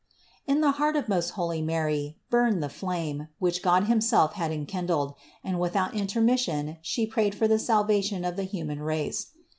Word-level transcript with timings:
In 0.47 0.61
the 0.61 0.71
heart 0.81 0.95
of 0.95 1.07
most 1.07 1.29
holy 1.37 1.61
Mary 1.61 2.17
burned 2.31 2.63
the 2.63 2.69
flame, 2.69 3.27
which 3.37 3.61
God 3.61 3.83
himself 3.83 4.33
had 4.33 4.51
enkindled, 4.51 5.13
and 5.43 5.59
without 5.59 5.93
intermission 5.93 6.77
She 6.81 7.05
prayed 7.05 7.35
for 7.35 7.47
the 7.47 7.59
salvation 7.59 8.25
of 8.25 8.35
the 8.35 8.45
human 8.45 8.81
race. 8.81 9.27